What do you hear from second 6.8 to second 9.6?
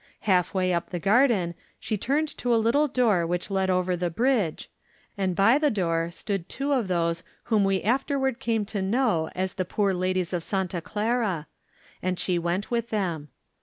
those whom we afterward came to know as